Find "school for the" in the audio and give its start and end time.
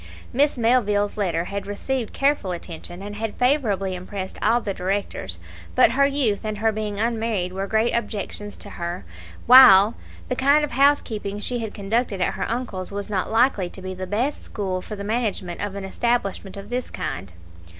14.43-15.03